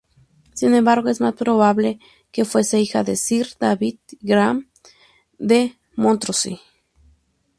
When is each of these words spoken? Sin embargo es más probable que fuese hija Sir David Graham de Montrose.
Sin 0.55 0.73
embargo 0.73 1.09
es 1.09 1.21
más 1.21 1.35
probable 1.35 1.99
que 2.31 2.43
fuese 2.43 2.79
hija 2.81 3.05
Sir 3.15 3.49
David 3.59 3.99
Graham 4.19 4.71
de 5.37 5.77
Montrose. 5.95 6.59